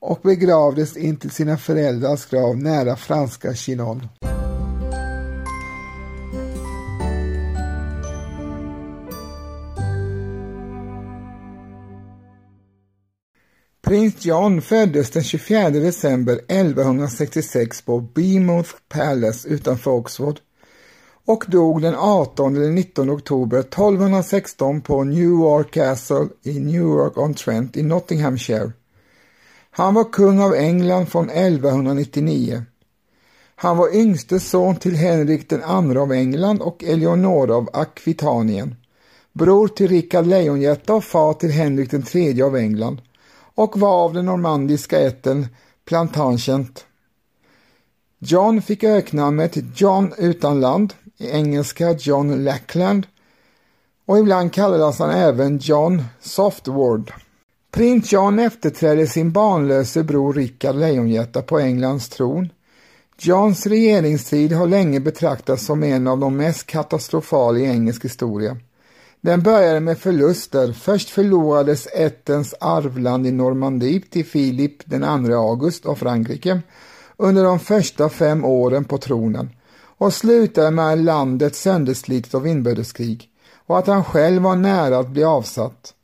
och 0.00 0.20
begravdes 0.22 0.96
intill 0.96 1.30
sina 1.30 1.56
föräldrars 1.56 2.26
grav 2.26 2.56
nära 2.56 2.96
franska 2.96 3.54
Chinon. 3.54 4.08
Prins 13.82 14.24
John 14.24 14.62
föddes 14.62 15.10
den 15.10 15.22
24 15.22 15.70
december 15.70 16.34
1166 16.48 17.82
på 17.82 18.00
Beemouth 18.00 18.70
Palace 18.88 19.48
utanför 19.48 19.90
Oxford 19.90 20.40
och 21.26 21.44
dog 21.48 21.82
den 21.82 21.94
18 21.94 22.56
eller 22.56 22.70
19 22.70 23.10
oktober 23.10 23.58
1216 23.58 24.80
på 24.80 25.04
Newark 25.04 25.70
Castle 25.70 26.28
i 26.42 26.60
Newark-on-Trent 26.60 27.76
i 27.76 27.82
Nottinghamshire. 27.82 28.72
Han 29.70 29.94
var 29.94 30.12
kung 30.12 30.40
av 30.40 30.54
England 30.54 31.06
från 31.06 31.30
1199. 31.30 32.62
Han 33.56 33.76
var 33.76 33.96
yngste 33.96 34.40
son 34.40 34.76
till 34.76 34.96
Henrik 34.96 35.48
den 35.48 35.62
andra 35.62 36.02
av 36.02 36.12
England 36.12 36.62
och 36.62 36.84
Eleonora 36.84 37.54
av 37.54 37.68
Akvitanien, 37.72 38.76
bror 39.32 39.68
till 39.68 39.88
Rikard 39.88 40.26
Lejonhjärta 40.26 40.94
och 40.94 41.04
far 41.04 41.32
till 41.32 41.50
Henrik 41.50 41.90
den 41.90 42.02
tredje 42.02 42.44
av 42.44 42.56
England 42.56 43.00
och 43.54 43.80
var 43.80 44.04
av 44.04 44.14
den 44.14 44.26
normandiska 44.26 45.00
ätten 45.00 45.46
Plantagenet. 45.84 46.84
John 48.18 48.62
fick 48.62 48.84
öknamnet 48.84 49.80
John 49.80 50.12
utan 50.18 50.60
land, 50.60 50.94
i 51.18 51.30
engelska 51.30 51.92
John 51.92 52.44
Lackland 52.44 53.06
och 54.06 54.18
ibland 54.18 54.52
kallades 54.52 54.98
han 54.98 55.10
även 55.10 55.58
John 55.58 56.04
Softward. 56.20 57.12
Prins 57.70 58.12
John 58.12 58.38
efterträdde 58.38 59.06
sin 59.06 59.32
barnlöse 59.32 60.02
bror 60.02 60.32
Rickard 60.32 60.76
Lejonhjärta 60.76 61.42
på 61.42 61.58
Englands 61.58 62.08
tron. 62.08 62.48
Johns 63.18 63.66
regeringstid 63.66 64.52
har 64.52 64.66
länge 64.66 65.00
betraktats 65.00 65.64
som 65.64 65.82
en 65.82 66.06
av 66.06 66.18
de 66.18 66.36
mest 66.36 66.66
katastrofala 66.66 67.58
i 67.58 67.64
engelsk 67.64 68.04
historia. 68.04 68.56
Den 69.20 69.42
började 69.42 69.80
med 69.80 69.98
förluster. 69.98 70.72
Först 70.72 71.10
förlorades 71.10 71.86
ättens 71.86 72.54
arvland 72.60 73.26
i 73.26 73.32
Normandie 73.32 74.00
till 74.10 74.26
Filip 74.26 74.76
den 74.84 75.04
August 75.04 75.86
av 75.86 75.94
Frankrike 75.94 76.60
under 77.16 77.44
de 77.44 77.58
första 77.58 78.08
fem 78.08 78.44
åren 78.44 78.84
på 78.84 78.98
tronen 78.98 79.50
och 80.04 80.14
slutade 80.14 80.70
med 80.70 81.04
landet 81.04 81.56
sönderslitet 81.56 82.34
av 82.34 82.46
inbördeskrig 82.46 83.28
och 83.66 83.78
att 83.78 83.86
han 83.86 84.04
själv 84.04 84.42
var 84.42 84.56
nära 84.56 84.98
att 84.98 85.08
bli 85.08 85.24
avsatt. 85.24 85.94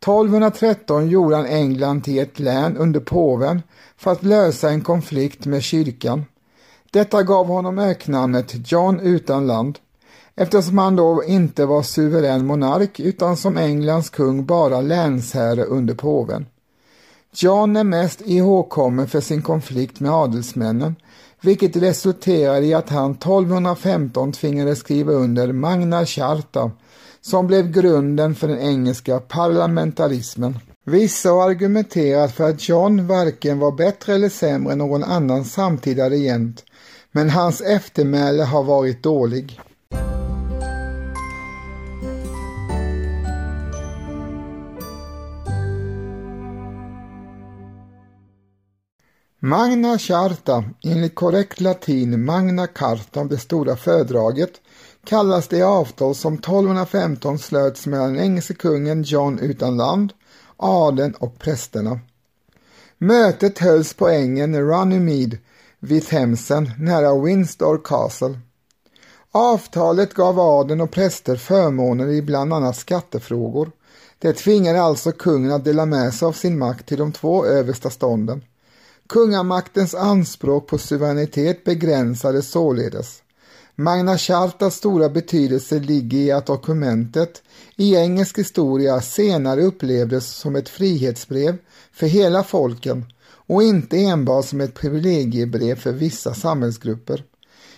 1213 0.00 1.08
gjorde 1.08 1.36
han 1.36 1.46
England 1.46 2.04
till 2.04 2.18
ett 2.18 2.38
län 2.38 2.76
under 2.76 3.00
påven 3.00 3.62
för 3.96 4.12
att 4.12 4.22
lösa 4.22 4.70
en 4.70 4.80
konflikt 4.80 5.46
med 5.46 5.62
kyrkan. 5.62 6.24
Detta 6.90 7.22
gav 7.22 7.46
honom 7.46 7.78
öknamnet 7.78 8.72
John 8.72 9.00
utan 9.00 9.46
land 9.46 9.78
eftersom 10.34 10.78
han 10.78 10.96
då 10.96 11.24
inte 11.24 11.66
var 11.66 11.82
suverän 11.82 12.46
monark 12.46 13.00
utan 13.00 13.36
som 13.36 13.56
Englands 13.56 14.10
kung 14.10 14.46
bara 14.46 14.80
länsherre 14.80 15.64
under 15.64 15.94
påven. 15.94 16.46
John 17.32 17.76
är 17.76 17.84
mest 17.84 18.20
ihågkommen 18.24 19.08
för 19.08 19.20
sin 19.20 19.42
konflikt 19.42 20.00
med 20.00 20.12
adelsmännen 20.12 20.96
vilket 21.40 21.76
resulterade 21.76 22.66
i 22.66 22.74
att 22.74 22.88
han 22.88 23.10
1215 23.10 24.32
tvingades 24.32 24.78
skriva 24.78 25.12
under 25.12 25.52
Magna 25.52 26.06
Charta 26.06 26.70
som 27.20 27.46
blev 27.46 27.70
grunden 27.70 28.34
för 28.34 28.48
den 28.48 28.58
engelska 28.58 29.20
parlamentarismen. 29.20 30.58
Vissa 30.84 31.30
har 31.30 31.50
argumenterat 31.50 32.32
för 32.32 32.50
att 32.50 32.68
John 32.68 33.06
varken 33.06 33.58
var 33.58 33.72
bättre 33.72 34.14
eller 34.14 34.28
sämre 34.28 34.72
än 34.72 34.78
någon 34.78 35.04
annan 35.04 35.44
samtida 35.44 36.10
regent, 36.10 36.64
men 37.12 37.30
hans 37.30 37.60
eftermäle 37.60 38.42
har 38.42 38.62
varit 38.62 39.02
dålig. 39.02 39.60
Magna 49.40 49.98
Charta, 49.98 50.64
enligt 50.84 51.14
korrekt 51.14 51.60
latin 51.60 52.24
Magna 52.24 52.66
Carta, 52.66 53.24
det 53.24 53.38
stora 53.38 53.76
fördraget, 53.76 54.50
kallas 55.04 55.48
det 55.48 55.62
avtal 55.62 56.14
som 56.14 56.34
1215 56.34 57.38
slöts 57.38 57.86
mellan 57.86 58.12
den 58.12 58.22
engelske 58.22 58.54
kungen 58.54 59.02
John 59.02 59.38
utan 59.38 59.76
land, 59.76 60.12
adeln 60.56 61.14
och 61.14 61.38
prästerna. 61.38 62.00
Mötet 62.98 63.58
hölls 63.58 63.94
på 63.94 64.08
ängen 64.08 64.60
Runnymede 64.60 65.38
vid 65.78 66.06
Themsen 66.06 66.70
nära 66.78 67.20
Windsor 67.20 67.80
Castle. 67.84 68.38
Avtalet 69.32 70.14
gav 70.14 70.40
adeln 70.40 70.80
och 70.80 70.90
präster 70.90 71.36
förmåner 71.36 72.08
i 72.08 72.22
bland 72.22 72.52
annat 72.52 72.76
skattefrågor. 72.76 73.70
Det 74.18 74.32
tvingade 74.32 74.82
alltså 74.82 75.12
kungen 75.12 75.52
att 75.52 75.64
dela 75.64 75.86
med 75.86 76.14
sig 76.14 76.26
av 76.26 76.32
sin 76.32 76.58
makt 76.58 76.86
till 76.86 76.98
de 76.98 77.12
två 77.12 77.46
översta 77.46 77.90
stånden. 77.90 78.42
Kungamaktens 79.08 79.94
anspråk 79.94 80.66
på 80.66 80.78
suveränitet 80.78 81.64
begränsades 81.64 82.50
således. 82.50 83.22
Magna 83.74 84.18
Chartas 84.18 84.74
stora 84.74 85.08
betydelse 85.08 85.78
ligger 85.78 86.18
i 86.18 86.32
att 86.32 86.46
dokumentet 86.46 87.42
i 87.76 87.96
engelsk 87.96 88.38
historia 88.38 89.00
senare 89.00 89.62
upplevdes 89.62 90.26
som 90.26 90.56
ett 90.56 90.68
frihetsbrev 90.68 91.56
för 91.92 92.06
hela 92.06 92.44
folken 92.44 93.04
och 93.30 93.62
inte 93.62 93.96
enbart 93.96 94.44
som 94.44 94.60
ett 94.60 94.74
privilegiebrev 94.74 95.74
för 95.74 95.92
vissa 95.92 96.34
samhällsgrupper. 96.34 97.24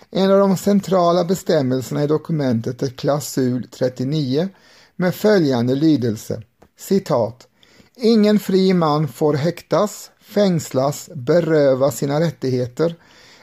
En 0.09 0.31
av 0.31 0.39
de 0.39 0.57
centrala 0.57 1.23
bestämmelserna 1.23 2.03
i 2.03 2.07
dokumentet 2.07 2.83
är 2.83 2.87
klausul 2.87 3.67
39 3.71 4.49
med 4.95 5.15
följande 5.15 5.75
lydelse, 5.75 6.41
citat, 6.79 7.47
Ingen 7.95 8.39
fri 8.39 8.73
man 8.73 9.07
får 9.07 9.33
häktas, 9.33 10.10
fängslas, 10.31 11.09
berövas 11.15 11.97
sina 11.97 12.19
rättigheter 12.19 12.95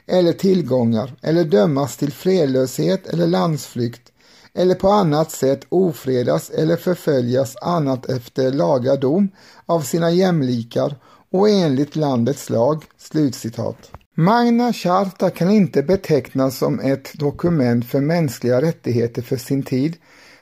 eller 0.06 0.32
tillgångar 0.32 1.14
eller 1.22 1.44
dömas 1.44 1.96
till 1.96 2.12
fredlöshet 2.12 3.06
eller 3.06 3.26
landsflykt 3.26 4.12
eller 4.54 4.74
på 4.74 4.88
annat 4.88 5.30
sätt 5.30 5.66
ofredas 5.68 6.50
eller 6.50 6.76
förföljas 6.76 7.56
annat 7.56 8.06
efter 8.06 8.52
laga 8.52 8.96
dom 8.96 9.28
av 9.66 9.80
sina 9.80 10.10
jämlikar 10.10 10.94
och 11.32 11.48
enligt 11.48 11.96
landets 11.96 12.50
lag." 12.50 12.84
Slutcitat. 12.98 13.90
Magna 14.14 14.72
Charta 14.72 15.30
kan 15.30 15.50
inte 15.50 15.82
betecknas 15.82 16.58
som 16.58 16.80
ett 16.80 17.12
dokument 17.14 17.86
för 17.86 18.00
mänskliga 18.00 18.62
rättigheter 18.62 19.22
för 19.22 19.36
sin 19.36 19.62
tid, 19.62 19.96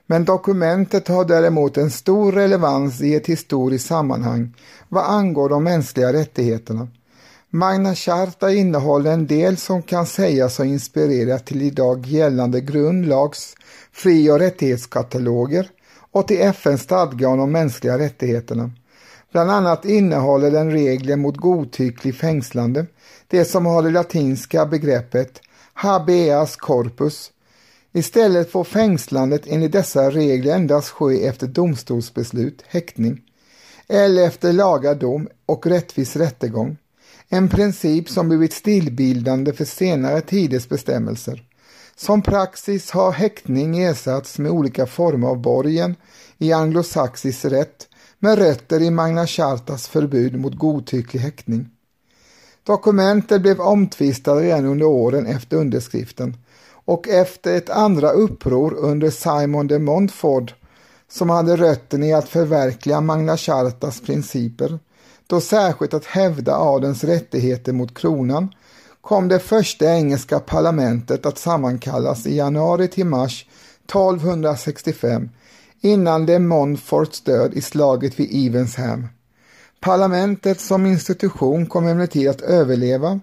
men 0.07 0.25
dokumentet 0.25 1.09
har 1.09 1.25
däremot 1.25 1.77
en 1.77 1.91
stor 1.91 2.33
relevans 2.33 3.01
i 3.01 3.15
ett 3.15 3.27
historiskt 3.27 3.87
sammanhang 3.87 4.55
vad 4.89 5.05
angår 5.05 5.49
de 5.49 5.65
mänskliga 5.65 6.13
rättigheterna. 6.13 6.89
Magna 7.51 7.95
Charta 7.95 8.53
innehåller 8.53 9.13
en 9.13 9.27
del 9.27 9.57
som 9.57 9.83
kan 9.83 10.07
sägas 10.07 10.59
ha 10.59 10.65
inspirerat 10.65 11.47
till 11.47 11.63
idag 11.63 12.07
gällande 12.07 12.61
grundlags 12.61 13.55
fri 13.93 14.31
och 14.31 14.39
rättighetskataloger 14.39 15.71
och 16.13 16.29
till 16.29 16.41
FNs 16.41 16.83
stadga 16.83 17.29
om 17.29 17.39
de 17.39 17.53
mänskliga 17.53 17.99
rättigheterna. 17.99 18.71
Bland 19.33 19.51
annat 19.51 19.85
innehåller 19.85 20.51
den 20.51 20.71
regler 20.71 21.17
mot 21.17 21.37
godtycklig 21.37 22.15
fängslande, 22.15 22.87
det 23.29 23.45
som 23.45 23.67
har 23.67 23.83
det 23.83 23.91
latinska 23.91 24.67
begreppet 24.67 25.41
habeas 25.75 26.57
corpus. 26.57 27.31
Istället 27.97 28.51
får 28.51 28.65
fängslandet 28.65 29.43
enligt 29.47 29.73
dessa 29.73 30.11
regler 30.11 30.55
endast 30.55 30.89
ske 30.89 31.27
efter 31.27 31.47
domstolsbeslut, 31.47 32.63
häktning, 32.67 33.21
eller 33.89 34.27
efter 34.27 34.53
laga 34.53 34.95
dom 34.95 35.29
och 35.47 35.67
rättvis 35.67 36.17
rättegång. 36.17 36.77
En 37.29 37.49
princip 37.49 38.09
som 38.09 38.29
blivit 38.29 38.53
stilbildande 38.53 39.53
för 39.53 39.65
senare 39.65 40.21
tiders 40.21 40.69
bestämmelser. 40.69 41.43
Som 41.97 42.23
praxis 42.23 42.91
har 42.91 43.13
häktning 43.13 43.79
ersatts 43.79 44.39
med 44.39 44.51
olika 44.51 44.87
former 44.87 45.29
av 45.29 45.41
borgen 45.41 45.95
i 46.39 46.53
anglosaxisk 46.53 47.45
rätt 47.45 47.89
med 48.19 48.39
rötter 48.39 48.83
i 48.83 48.91
Magna 48.91 49.27
Chartas 49.27 49.89
förbud 49.89 50.37
mot 50.41 50.59
godtycklig 50.59 51.21
häktning. 51.21 51.69
Dokumentet 52.67 53.43
blev 53.43 53.61
omtvistade 53.61 54.43
redan 54.43 54.65
under 54.65 54.87
åren 54.87 55.27
efter 55.27 55.57
underskriften 55.57 56.37
och 56.87 57.09
efter 57.09 57.57
ett 57.57 57.71
andra 57.71 58.11
uppror 58.11 58.75
under 58.75 59.11
Simon 59.11 59.67
de 59.67 59.79
Montfort 59.79 60.55
som 61.09 61.31
hade 61.31 61.57
rötten 61.57 62.03
i 62.03 62.13
att 62.13 62.29
förverkliga 62.29 63.01
Magna 63.01 63.37
Chartas 63.37 64.01
principer, 64.01 64.79
då 65.27 65.41
särskilt 65.41 65.95
att 65.95 66.05
hävda 66.05 66.57
adelns 66.57 67.05
rättigheter 67.05 67.73
mot 67.73 67.95
kronan, 67.95 68.49
kom 69.01 69.29
det 69.29 69.39
första 69.39 69.95
engelska 69.95 70.41
parlamentet 70.41 71.27
att 71.27 71.39
sammankallas 71.39 72.27
i 72.27 72.37
januari 72.37 72.89
till 72.89 73.07
mars 73.07 73.47
1265 73.85 75.29
innan 75.81 76.27
de 76.27 76.39
Montforts 76.39 77.21
död 77.21 77.55
i 77.55 77.61
slaget 77.61 78.21
vid 78.21 78.47
Evensham. 78.47 79.09
Parlamentet 79.81 80.61
som 80.61 80.87
institution 80.87 81.67
kom 81.67 81.87
emellertid 81.87 82.29
att 82.29 82.41
överleva 82.41 83.21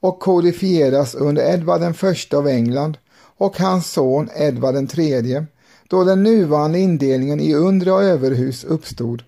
och 0.00 0.20
kodifieras 0.20 1.14
under 1.14 1.54
Edvard 1.54 1.82
I 1.82 2.36
av 2.36 2.48
England 2.48 2.96
och 3.38 3.58
hans 3.58 3.90
son 3.90 4.28
Edvard 4.36 4.98
III 4.98 5.46
då 5.88 6.04
den 6.04 6.22
nuvarande 6.22 6.78
indelningen 6.78 7.40
i 7.40 7.54
undre 7.54 7.92
och 7.92 8.02
överhus 8.02 8.64
uppstod. 8.64 9.22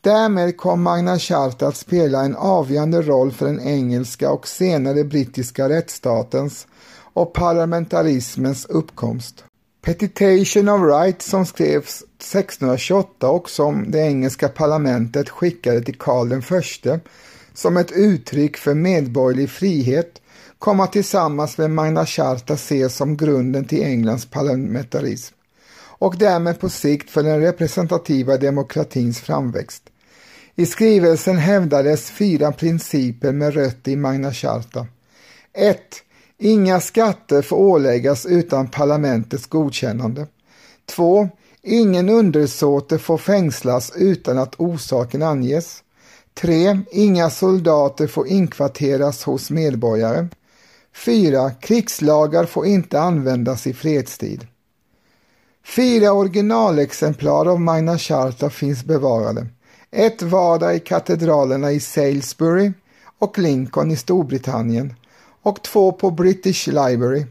Därmed 0.00 0.56
kom 0.56 0.82
Magna 0.82 1.18
Charta 1.18 1.66
att 1.66 1.76
spela 1.76 2.24
en 2.24 2.36
avgörande 2.36 3.02
roll 3.02 3.32
för 3.32 3.46
den 3.46 3.60
engelska 3.60 4.30
och 4.30 4.48
senare 4.48 5.04
brittiska 5.04 5.68
rättsstatens 5.68 6.66
och 7.12 7.32
parlamentarismens 7.32 8.66
uppkomst. 8.66 9.44
Petitation 9.82 10.68
of 10.68 10.80
Right 10.82 11.22
som 11.22 11.46
skrevs 11.46 12.02
1628 12.18 13.30
och 13.30 13.50
som 13.50 13.90
det 13.90 13.98
engelska 13.98 14.48
parlamentet 14.48 15.28
skickade 15.28 15.82
till 15.82 15.98
Karl 15.98 16.32
I 16.32 17.00
som 17.54 17.76
ett 17.76 17.92
uttryck 17.92 18.56
för 18.56 18.74
medborgerlig 18.74 19.50
frihet 19.50 20.19
kom 20.60 20.80
att 20.80 20.92
tillsammans 20.92 21.58
med 21.58 21.70
Magna 21.70 22.06
Charta 22.06 22.54
ses 22.54 22.96
som 22.96 23.16
grunden 23.16 23.64
till 23.64 23.82
Englands 23.82 24.26
parlamentarism 24.26 25.34
och 25.82 26.16
därmed 26.18 26.60
på 26.60 26.68
sikt 26.68 27.10
för 27.10 27.22
den 27.22 27.40
representativa 27.40 28.36
demokratins 28.36 29.20
framväxt. 29.20 29.82
I 30.54 30.66
skrivelsen 30.66 31.36
hävdades 31.36 32.10
fyra 32.10 32.52
principer 32.52 33.32
med 33.32 33.54
rötter 33.54 33.92
i 33.92 33.96
Magna 33.96 34.32
Charta. 34.32 34.86
1. 35.52 35.80
Inga 36.38 36.80
skatter 36.80 37.42
får 37.42 37.56
åläggas 37.56 38.26
utan 38.26 38.68
parlamentets 38.68 39.46
godkännande. 39.46 40.26
2. 40.86 41.28
Ingen 41.62 42.08
undersåte 42.08 42.98
får 42.98 43.18
fängslas 43.18 43.92
utan 43.96 44.38
att 44.38 44.60
orsaken 44.60 45.22
anges. 45.22 45.82
3. 46.34 46.80
Inga 46.92 47.30
soldater 47.30 48.06
får 48.06 48.28
inkvarteras 48.28 49.24
hos 49.24 49.50
medborgare. 49.50 50.28
4. 50.94 51.50
Krigslagar 51.50 52.46
får 52.46 52.66
inte 52.66 53.00
användas 53.00 53.66
i 53.66 53.72
fredstid. 53.72 54.46
Fyra 55.64 56.12
originalexemplar 56.12 57.46
av 57.46 57.60
Magna 57.60 57.98
Charta 57.98 58.50
finns 58.50 58.84
bevarade. 58.84 59.46
Ett 59.90 60.22
vardera 60.22 60.74
i 60.74 60.80
katedralerna 60.80 61.72
i 61.72 61.80
Salisbury 61.80 62.72
och 63.18 63.38
Lincoln 63.38 63.90
i 63.90 63.96
Storbritannien 63.96 64.94
och 65.42 65.62
två 65.62 65.92
på 65.92 66.10
British 66.10 66.66
Library. 66.66 67.26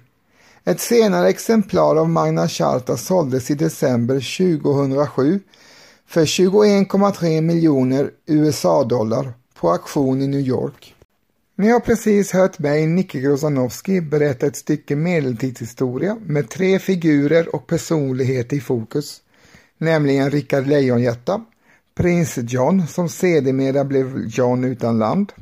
Ett 0.64 0.80
senare 0.80 1.30
exemplar 1.30 1.96
av 1.96 2.10
Magna 2.10 2.48
Charta 2.48 2.98
såldes 2.98 3.52
i 3.52 3.56
december 3.56 4.48
2007 4.48 5.40
för 6.08 6.26
21,3 6.26 7.42
miljoner 7.42 8.12
USA-dollar 8.26 9.34
på 9.60 9.72
auktion 9.72 10.22
i 10.22 10.28
New 10.28 10.40
York. 10.40 10.96
Ni 11.60 11.70
har 11.70 11.80
precis 11.80 12.32
hört 12.32 12.60
mig, 12.60 12.88
Nicke 12.88 13.20
Grozanowski, 13.20 14.02
berätta 14.02 14.46
ett 14.46 14.56
stycke 14.56 14.96
medeltidshistoria 14.96 16.18
med 16.26 16.50
tre 16.50 16.80
figurer 16.80 17.56
och 17.56 17.68
personligheter 17.68 18.58
i 18.58 18.60
fokus, 18.60 19.22
nämligen 19.78 20.32
Rickard 20.32 20.68
Lejonhjärta, 20.68 21.42
prins 21.96 22.38
John 22.38 22.88
som 22.88 23.10
sedermera 23.10 23.84
blev 23.84 24.26
John 24.28 24.64
utan 24.64 25.00
land 25.00 25.34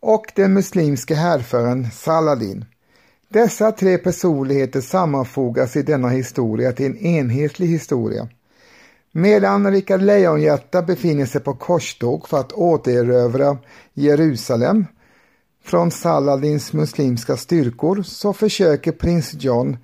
och 0.00 0.32
den 0.34 0.54
muslimske 0.54 1.14
härföraren 1.14 1.90
Saladin. 1.90 2.64
Dessa 3.28 3.72
tre 3.72 3.98
personligheter 3.98 4.80
sammanfogas 4.80 5.76
i 5.76 5.82
denna 5.82 6.08
historia 6.08 6.72
till 6.72 6.86
en 6.86 6.98
enhetlig 6.98 7.66
historia. 7.66 8.28
Medan 9.12 9.72
Rickard 9.72 10.02
Lejonhjärta 10.02 10.82
befinner 10.82 11.26
sig 11.26 11.40
på 11.40 11.54
korståg 11.54 12.28
för 12.28 12.40
att 12.40 12.52
återerövra 12.52 13.58
Jerusalem 13.94 14.86
från 15.64 15.90
Saladins 15.90 16.72
muslimska 16.72 17.36
styrkor 17.36 18.02
så 18.02 18.32
försöker 18.32 18.92
prins 18.92 19.34
John 19.34 19.76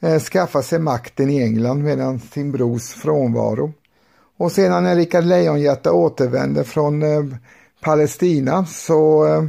eh, 0.00 0.18
skaffa 0.18 0.62
sig 0.62 0.78
makten 0.78 1.30
i 1.30 1.42
England 1.42 1.82
medan 1.82 2.20
sin 2.20 2.52
brors 2.52 2.88
frånvaro. 2.88 3.72
Och 4.36 4.52
sedan 4.52 4.84
när 4.84 4.96
Rikard 4.96 5.24
Lejonhjärta 5.24 5.92
återvänder 5.92 6.64
från 6.64 7.02
eh, 7.02 7.24
Palestina 7.80 8.66
så 8.66 9.26
eh, 9.26 9.44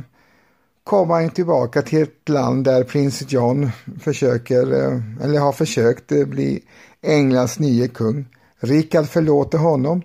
kommer 0.84 1.14
han 1.14 1.30
tillbaka 1.30 1.82
till 1.82 2.02
ett 2.02 2.30
land 2.30 2.64
där 2.64 2.84
prins 2.84 3.32
John 3.32 3.72
försöker, 4.02 4.74
eh, 4.74 5.00
eller 5.24 5.40
har 5.40 5.52
försökt 5.52 6.12
eh, 6.12 6.26
bli 6.26 6.64
Englands 7.02 7.60
nye 7.60 7.88
kung. 7.88 8.26
Rikard 8.60 9.06
förlåter 9.06 9.58
honom 9.58 10.02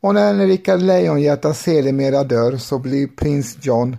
och 0.00 0.14
när 0.14 0.46
Rikard 0.46 0.82
Lejonhjärta 0.82 1.54
sedermera 1.54 2.24
dör 2.24 2.56
så 2.56 2.78
blir 2.78 3.06
prins 3.06 3.56
John 3.60 3.96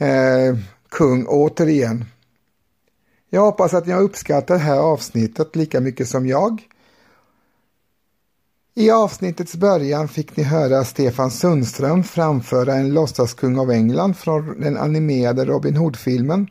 eh, 0.00 0.56
kung 0.88 1.26
återigen. 1.26 2.04
Jag 3.30 3.40
hoppas 3.40 3.74
att 3.74 3.86
ni 3.86 3.92
har 3.92 4.02
uppskattat 4.02 4.48
det 4.48 4.58
här 4.58 4.78
avsnittet 4.78 5.56
lika 5.56 5.80
mycket 5.80 6.08
som 6.08 6.26
jag. 6.26 6.62
I 8.74 8.90
avsnittets 8.90 9.56
början 9.56 10.08
fick 10.08 10.36
ni 10.36 10.42
höra 10.42 10.84
Stefan 10.84 11.30
Sundström 11.30 12.04
framföra 12.04 12.74
en 12.74 12.94
låtsaskung 12.94 13.58
av 13.58 13.70
England 13.70 14.16
från 14.16 14.60
den 14.60 14.76
animerade 14.76 15.44
Robin 15.44 15.76
Hood-filmen. 15.76 16.48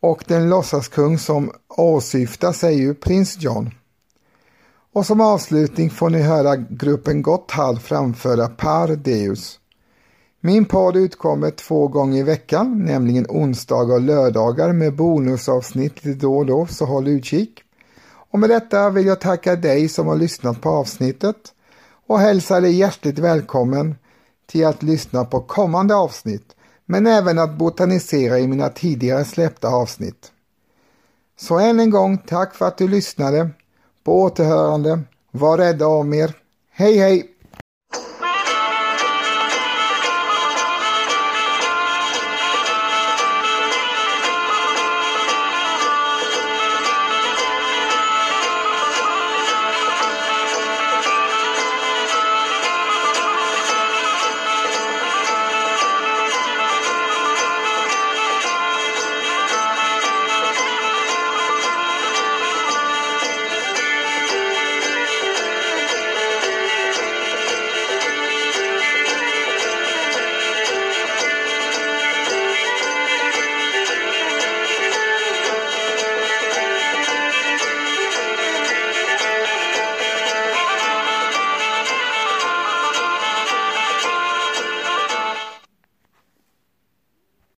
Och 0.00 0.24
den 0.26 0.48
låtsaskung 0.48 1.18
som 1.18 1.52
åsyftas 1.68 2.64
är 2.64 2.70
ju 2.70 2.94
prins 2.94 3.36
John. 3.38 3.70
Och 4.92 5.06
som 5.06 5.20
avslutning 5.20 5.90
får 5.90 6.10
ni 6.10 6.22
höra 6.22 6.56
gruppen 6.56 7.22
Gotthard 7.22 7.80
framföra 7.80 8.48
Par 8.48 8.88
Deus. 8.96 9.58
Min 10.44 10.64
podd 10.64 10.96
utkommer 10.96 11.50
två 11.50 11.88
gånger 11.88 12.18
i 12.18 12.22
veckan, 12.22 12.84
nämligen 12.84 13.26
onsdagar 13.28 13.94
och 13.94 14.00
lördagar 14.00 14.72
med 14.72 14.96
bonusavsnitt 14.96 16.04
lite 16.04 16.18
då 16.18 16.36
och 16.36 16.46
då, 16.46 16.66
så 16.66 16.84
håll 16.84 17.08
utkik. 17.08 17.62
Och 18.04 18.38
med 18.38 18.50
detta 18.50 18.90
vill 18.90 19.06
jag 19.06 19.20
tacka 19.20 19.56
dig 19.56 19.88
som 19.88 20.06
har 20.06 20.16
lyssnat 20.16 20.60
på 20.60 20.68
avsnittet 20.68 21.36
och 22.06 22.18
hälsa 22.18 22.60
dig 22.60 22.74
hjärtligt 22.74 23.18
välkommen 23.18 23.94
till 24.46 24.66
att 24.66 24.82
lyssna 24.82 25.24
på 25.24 25.40
kommande 25.40 25.94
avsnitt, 25.94 26.56
men 26.86 27.06
även 27.06 27.38
att 27.38 27.58
botanisera 27.58 28.38
i 28.38 28.48
mina 28.48 28.68
tidigare 28.68 29.24
släppta 29.24 29.68
avsnitt. 29.68 30.32
Så 31.38 31.58
än 31.58 31.80
en 31.80 31.90
gång 31.90 32.18
tack 32.18 32.54
för 32.54 32.66
att 32.66 32.78
du 32.78 32.88
lyssnade. 32.88 33.50
På 34.04 34.22
återhörande. 34.22 35.00
Var 35.30 35.58
rädda 35.58 35.86
om 35.86 36.14
er. 36.14 36.34
Hej 36.70 36.98
hej! 36.98 37.31